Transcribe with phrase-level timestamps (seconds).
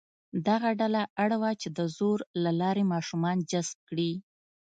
[0.47, 4.11] دغه ډله اړ وه چې د زور له لارې ماشومان جذب کړي.